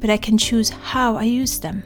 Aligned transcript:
but 0.00 0.10
I 0.10 0.16
can 0.16 0.38
choose 0.38 0.70
how 0.70 1.16
I 1.16 1.24
use 1.24 1.58
them. 1.58 1.82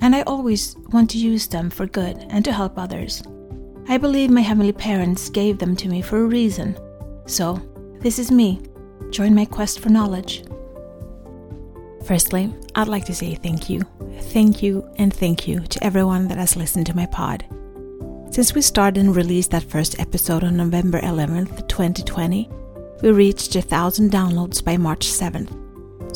And 0.00 0.14
I 0.14 0.22
always 0.22 0.76
want 0.92 1.10
to 1.10 1.18
use 1.18 1.46
them 1.46 1.70
for 1.70 1.86
good 1.86 2.16
and 2.30 2.44
to 2.44 2.52
help 2.52 2.78
others. 2.78 3.22
I 3.88 3.98
believe 3.98 4.30
my 4.30 4.40
heavenly 4.40 4.72
parents 4.72 5.28
gave 5.30 5.58
them 5.58 5.76
to 5.76 5.88
me 5.88 6.02
for 6.02 6.18
a 6.18 6.26
reason. 6.26 6.76
So, 7.26 7.60
this 8.00 8.18
is 8.18 8.30
me. 8.30 8.60
Join 9.10 9.34
my 9.34 9.44
quest 9.44 9.80
for 9.80 9.88
knowledge. 9.88 10.44
Firstly, 12.04 12.52
I'd 12.74 12.88
like 12.88 13.04
to 13.06 13.14
say 13.14 13.34
thank 13.34 13.68
you. 13.70 13.82
Thank 14.32 14.62
you 14.62 14.88
and 14.96 15.12
thank 15.12 15.48
you 15.48 15.60
to 15.60 15.84
everyone 15.84 16.28
that 16.28 16.38
has 16.38 16.56
listened 16.56 16.86
to 16.86 16.96
my 16.96 17.06
pod. 17.06 17.44
Since 18.30 18.54
we 18.54 18.62
started 18.62 19.00
and 19.00 19.16
released 19.16 19.50
that 19.52 19.64
first 19.64 19.98
episode 19.98 20.44
on 20.44 20.56
November 20.56 21.00
11th, 21.00 21.68
2020, 21.68 22.50
we 23.02 23.10
reached 23.10 23.56
a 23.56 23.62
thousand 23.62 24.10
downloads 24.10 24.62
by 24.62 24.76
March 24.76 25.06
7th. 25.06 25.65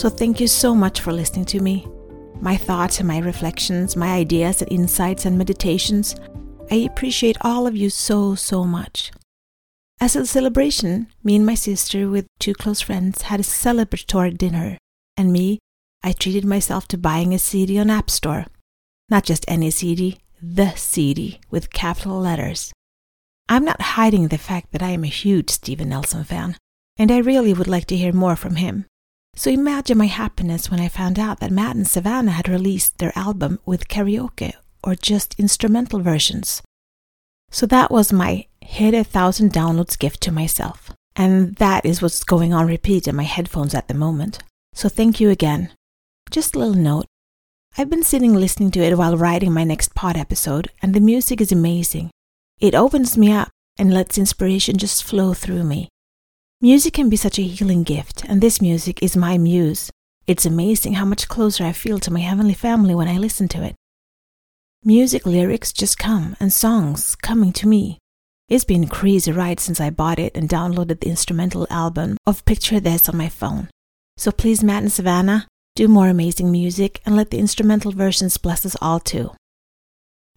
So 0.00 0.08
thank 0.08 0.40
you 0.40 0.48
so 0.48 0.74
much 0.74 1.02
for 1.02 1.12
listening 1.12 1.44
to 1.44 1.60
me. 1.60 1.86
My 2.40 2.56
thoughts 2.56 3.00
and 3.00 3.06
my 3.06 3.18
reflections, 3.18 3.96
my 3.96 4.14
ideas 4.14 4.62
and 4.62 4.72
insights 4.72 5.26
and 5.26 5.36
meditations, 5.36 6.16
I 6.70 6.76
appreciate 6.76 7.36
all 7.42 7.66
of 7.66 7.76
you 7.76 7.90
so, 7.90 8.34
so 8.34 8.64
much. 8.64 9.12
As 10.00 10.16
a 10.16 10.24
celebration, 10.24 11.08
me 11.22 11.36
and 11.36 11.44
my 11.44 11.54
sister, 11.54 12.08
with 12.08 12.26
two 12.38 12.54
close 12.54 12.80
friends, 12.80 13.20
had 13.20 13.40
a 13.40 13.42
celebratory 13.42 14.38
dinner, 14.38 14.78
and 15.18 15.34
me, 15.34 15.58
I 16.02 16.12
treated 16.12 16.46
myself 16.46 16.88
to 16.88 16.96
buying 16.96 17.34
a 17.34 17.38
CD 17.38 17.78
on 17.78 17.90
App 17.90 18.08
Store. 18.08 18.46
Not 19.10 19.24
just 19.24 19.44
any 19.48 19.70
CD, 19.70 20.16
the 20.40 20.72
CD 20.76 21.40
with 21.50 21.74
capital 21.74 22.18
letters. 22.18 22.72
I'm 23.50 23.66
not 23.66 23.82
hiding 23.82 24.28
the 24.28 24.38
fact 24.38 24.72
that 24.72 24.82
I 24.82 24.92
am 24.92 25.04
a 25.04 25.08
huge 25.08 25.50
Steven 25.50 25.90
Nelson 25.90 26.24
fan 26.24 26.56
and 26.96 27.12
I 27.12 27.18
really 27.18 27.52
would 27.52 27.68
like 27.68 27.84
to 27.88 27.98
hear 27.98 28.14
more 28.14 28.34
from 28.34 28.56
him. 28.56 28.86
So 29.34 29.50
imagine 29.50 29.98
my 29.98 30.06
happiness 30.06 30.70
when 30.70 30.80
I 30.80 30.88
found 30.88 31.18
out 31.18 31.40
that 31.40 31.50
Matt 31.50 31.76
and 31.76 31.86
Savannah 31.86 32.32
had 32.32 32.48
released 32.48 32.98
their 32.98 33.12
album 33.16 33.58
with 33.64 33.88
karaoke 33.88 34.52
or 34.84 34.94
just 34.94 35.38
instrumental 35.38 36.00
versions. 36.00 36.62
So 37.50 37.66
that 37.66 37.90
was 37.90 38.12
my 38.12 38.46
hit 38.60 38.94
a 38.94 39.02
thousand 39.02 39.52
downloads 39.52 39.98
gift 39.98 40.20
to 40.22 40.32
myself. 40.32 40.90
And 41.16 41.56
that 41.56 41.84
is 41.84 42.00
what's 42.00 42.22
going 42.24 42.54
on 42.54 42.66
repeat 42.66 43.08
in 43.08 43.16
my 43.16 43.24
headphones 43.24 43.74
at 43.74 43.88
the 43.88 43.94
moment. 43.94 44.38
So 44.74 44.88
thank 44.88 45.20
you 45.20 45.30
again. 45.30 45.70
Just 46.30 46.54
a 46.54 46.58
little 46.58 46.74
note. 46.74 47.06
I've 47.76 47.90
been 47.90 48.02
sitting 48.02 48.34
listening 48.34 48.70
to 48.72 48.80
it 48.80 48.96
while 48.96 49.16
writing 49.16 49.52
my 49.52 49.64
next 49.64 49.94
pod 49.94 50.16
episode, 50.16 50.70
and 50.82 50.94
the 50.94 51.00
music 51.00 51.40
is 51.40 51.52
amazing. 51.52 52.10
It 52.60 52.74
opens 52.74 53.16
me 53.16 53.32
up 53.32 53.50
and 53.78 53.92
lets 53.92 54.18
inspiration 54.18 54.76
just 54.76 55.04
flow 55.04 55.34
through 55.34 55.64
me. 55.64 55.88
Music 56.62 56.92
can 56.92 57.08
be 57.08 57.16
such 57.16 57.38
a 57.38 57.42
healing 57.42 57.82
gift, 57.82 58.22
and 58.28 58.42
this 58.42 58.60
music 58.60 59.02
is 59.02 59.16
my 59.16 59.38
muse. 59.38 59.90
It's 60.26 60.44
amazing 60.44 60.92
how 60.92 61.06
much 61.06 61.26
closer 61.26 61.64
I 61.64 61.72
feel 61.72 61.98
to 62.00 62.12
my 62.12 62.20
heavenly 62.20 62.52
family 62.52 62.94
when 62.94 63.08
I 63.08 63.16
listen 63.16 63.48
to 63.48 63.62
it. 63.62 63.74
Music 64.84 65.24
lyrics 65.24 65.72
just 65.72 65.98
come, 65.98 66.36
and 66.38 66.52
songs 66.52 67.16
coming 67.16 67.54
to 67.54 67.66
me. 67.66 67.96
It's 68.50 68.64
been 68.64 68.84
a 68.84 68.88
crazy 68.88 69.32
ride 69.32 69.58
since 69.58 69.80
I 69.80 69.88
bought 69.88 70.18
it 70.18 70.36
and 70.36 70.50
downloaded 70.50 71.00
the 71.00 71.08
instrumental 71.08 71.66
album 71.70 72.18
of 72.26 72.44
Picture 72.44 72.78
This 72.78 73.08
on 73.08 73.16
my 73.16 73.30
phone. 73.30 73.70
So 74.18 74.30
please, 74.30 74.62
Matt 74.62 74.82
and 74.82 74.92
Savannah, 74.92 75.46
do 75.76 75.88
more 75.88 76.08
amazing 76.08 76.52
music 76.52 77.00
and 77.06 77.16
let 77.16 77.30
the 77.30 77.38
instrumental 77.38 77.92
versions 77.92 78.36
bless 78.36 78.66
us 78.66 78.76
all 78.82 79.00
too. 79.00 79.30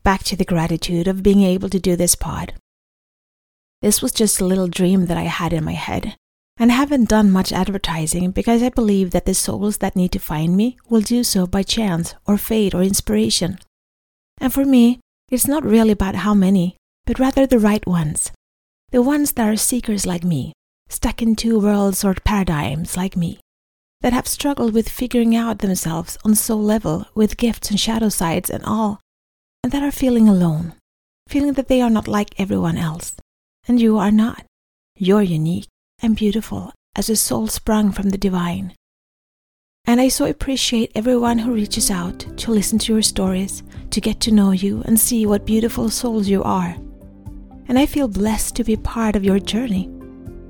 Back 0.03 0.23
to 0.23 0.37
the 0.37 0.45
gratitude 0.45 1.09
of 1.09 1.21
being 1.21 1.41
able 1.41 1.67
to 1.67 1.81
do 1.81 1.97
this 1.97 2.15
pod. 2.15 2.53
This 3.83 4.01
was 4.01 4.13
just 4.13 4.39
a 4.39 4.45
little 4.45 4.69
dream 4.69 5.07
that 5.07 5.17
I 5.17 5.23
had 5.23 5.51
in 5.51 5.65
my 5.65 5.73
head, 5.73 6.15
and 6.55 6.71
I 6.71 6.75
haven't 6.75 7.09
done 7.09 7.29
much 7.29 7.51
advertising 7.51 8.31
because 8.31 8.63
I 8.63 8.69
believe 8.69 9.11
that 9.11 9.25
the 9.25 9.33
souls 9.33 9.79
that 9.79 9.97
need 9.97 10.13
to 10.13 10.19
find 10.19 10.55
me 10.55 10.77
will 10.87 11.01
do 11.01 11.21
so 11.21 11.45
by 11.45 11.63
chance 11.63 12.15
or 12.25 12.37
fate 12.37 12.73
or 12.73 12.81
inspiration. 12.81 13.59
And 14.39 14.53
for 14.53 14.63
me, 14.63 15.01
it's 15.29 15.49
not 15.49 15.65
really 15.65 15.91
about 15.91 16.15
how 16.15 16.33
many, 16.33 16.77
but 17.05 17.19
rather 17.19 17.45
the 17.45 17.59
right 17.59 17.85
ones. 17.85 18.31
The 18.91 19.01
ones 19.01 19.33
that 19.33 19.49
are 19.49 19.57
seekers 19.57 20.05
like 20.05 20.23
me, 20.23 20.53
stuck 20.87 21.21
in 21.21 21.35
two 21.35 21.59
worlds 21.59 22.05
or 22.05 22.13
paradigms 22.13 22.95
like 22.95 23.17
me, 23.17 23.41
that 23.99 24.13
have 24.13 24.29
struggled 24.29 24.73
with 24.73 24.87
figuring 24.87 25.35
out 25.35 25.59
themselves 25.59 26.17
on 26.23 26.35
soul 26.35 26.63
level 26.63 27.07
with 27.15 27.35
gifts 27.35 27.69
and 27.69 27.77
shadow 27.77 28.07
sides 28.07 28.49
and 28.49 28.63
all, 28.63 29.01
and 29.61 29.73
that 29.73 29.83
are 29.83 29.91
feeling 29.91 30.29
alone, 30.29 30.71
feeling 31.27 31.51
that 31.55 31.67
they 31.67 31.81
are 31.81 31.89
not 31.89 32.07
like 32.07 32.39
everyone 32.39 32.77
else 32.77 33.17
and 33.67 33.79
you 33.79 33.97
are 33.97 34.11
not. 34.11 34.45
You're 34.95 35.21
unique 35.21 35.67
and 36.01 36.15
beautiful 36.15 36.71
as 36.95 37.09
a 37.09 37.15
soul 37.15 37.47
sprung 37.47 37.91
from 37.91 38.09
the 38.09 38.17
divine. 38.17 38.73
And 39.85 39.99
I 39.99 40.07
so 40.07 40.25
appreciate 40.25 40.91
everyone 40.95 41.39
who 41.39 41.53
reaches 41.53 41.91
out 41.91 42.19
to 42.37 42.51
listen 42.51 42.79
to 42.79 42.93
your 42.93 43.01
stories, 43.01 43.63
to 43.89 43.99
get 43.99 44.21
to 44.21 44.31
know 44.31 44.51
you 44.51 44.81
and 44.85 44.99
see 44.99 45.25
what 45.25 45.45
beautiful 45.45 45.89
souls 45.89 46.29
you 46.29 46.41
are. 46.43 46.75
And 47.67 47.77
I 47.77 47.85
feel 47.85 48.07
blessed 48.07 48.55
to 48.55 48.63
be 48.63 48.77
part 48.77 49.15
of 49.15 49.25
your 49.25 49.39
journey. 49.39 49.85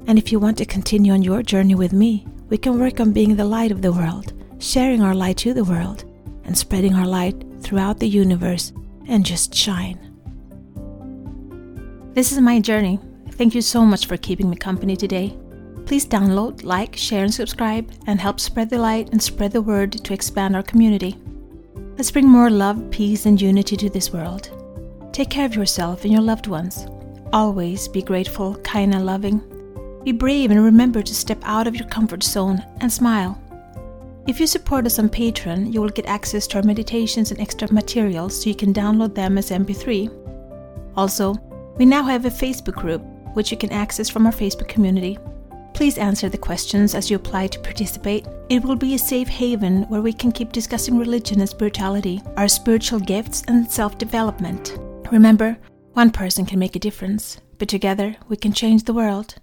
And 0.06 0.19
if 0.19 0.31
you 0.31 0.40
want 0.40 0.57
to 0.59 0.66
continue 0.66 1.13
on 1.13 1.24
your 1.24 1.41
journey 1.41 1.74
with 1.74 1.94
me, 1.94 2.28
we 2.50 2.57
can 2.57 2.80
work 2.80 3.00
on 3.00 3.12
being 3.12 3.35
the 3.35 3.45
light 3.45 3.72
of 3.72 3.81
the 3.81 3.94
world, 3.94 4.34
sharing 4.59 5.01
our 5.01 5.16
light 5.16 5.38
to 5.38 5.53
the 5.53 5.63
world, 5.63 6.06
and 6.44 6.56
spreading 6.56 6.94
our 6.94 7.07
light 7.07 7.44
throughout 7.62 8.00
the 8.00 8.07
universe 8.07 8.74
and 9.07 9.25
just 9.25 9.56
shine. 9.56 10.12
This 12.13 12.31
is 12.31 12.40
my 12.40 12.59
journey. 12.59 13.00
Thank 13.31 13.56
you 13.56 13.62
so 13.63 13.84
much 13.84 14.06
for 14.06 14.18
keeping 14.18 14.47
me 14.47 14.56
company 14.56 14.96
today. 14.96 15.35
Please 15.88 16.06
download, 16.06 16.63
like, 16.63 16.96
share, 16.96 17.24
and 17.24 17.34
subscribe, 17.34 17.91
and 18.06 18.22
help 18.22 18.40
spread 18.40 18.69
the 18.69 18.78
light 18.78 19.09
and 19.12 19.19
spread 19.19 19.51
the 19.51 19.63
word 19.63 19.94
to 19.94 20.13
expand 20.13 20.56
our 20.56 20.62
community. 20.62 21.16
Let's 21.97 22.12
bring 22.12 22.28
more 22.28 22.51
love, 22.51 22.91
peace, 22.91 23.25
and 23.25 23.41
unity 23.41 23.75
to 23.78 23.90
this 23.90 24.13
world. 24.13 24.51
Take 25.12 25.31
care 25.31 25.47
of 25.47 25.56
yourself 25.56 26.03
and 26.03 26.13
your 26.13 26.22
loved 26.22 26.46
ones. 26.46 26.85
Always 27.34 27.88
be 27.88 28.03
grateful, 28.03 28.57
kind, 28.57 28.94
and 28.94 29.07
loving. 29.07 29.41
Be 30.03 30.12
brave 30.12 30.51
and 30.51 30.63
remember 30.63 31.01
to 31.01 31.16
step 31.16 31.40
out 31.41 31.66
of 31.66 31.75
your 31.75 31.88
comfort 31.88 32.22
zone 32.22 32.63
and 32.80 32.94
smile. 32.94 33.41
If 34.28 34.40
you 34.40 34.45
support 34.45 34.85
us 34.85 35.00
on 35.00 35.09
Patreon, 35.09 35.74
you 35.74 35.81
will 35.81 35.90
get 35.90 36.06
access 36.06 36.45
to 36.47 36.57
our 36.57 36.63
meditations 36.63 37.31
and 37.31 37.41
extra 37.41 37.74
materials 37.74 38.40
so 38.40 38.50
you 38.50 38.56
can 38.56 38.72
download 38.72 39.16
them 39.16 39.40
as 39.40 39.50
MP3. 39.50 40.12
Also, 40.95 41.34
we 41.78 41.85
now 41.85 42.03
have 42.03 42.25
a 42.25 42.29
Facebook 42.29 42.75
group, 42.75 43.01
which 43.34 43.51
you 43.51 43.57
can 43.57 43.72
access 43.72 44.09
from 44.09 44.25
our 44.25 44.31
Facebook 44.31 44.67
community. 44.67 45.17
Please 45.73 45.97
answer 45.97 46.29
the 46.29 46.38
questions 46.38 46.94
as 46.94 47.09
you 47.09 47.16
apply 47.16 47.47
to 47.47 47.59
participate. 47.59 48.28
It 48.50 48.63
will 48.63 48.75
be 48.75 48.94
a 48.94 49.00
safe 49.00 49.28
haven 49.28 49.83
where 49.83 50.01
we 50.01 50.13
can 50.13 50.31
keep 50.31 50.51
discussing 50.51 50.97
religion 50.97 51.39
and 51.39 51.50
spirituality, 51.50 52.22
our 52.38 52.47
spiritual 52.47 53.00
gifts, 53.00 53.44
and 53.47 53.69
self 53.69 53.97
development. 53.97 54.78
Remember, 55.12 55.57
one 55.94 56.12
person 56.12 56.45
can 56.45 56.59
make 56.59 56.75
a 56.75 56.79
difference, 56.79 57.39
but 57.57 57.67
together 57.67 58.16
we 58.28 58.38
can 58.38 58.53
change 58.53 58.83
the 58.83 58.94
world. 58.94 59.35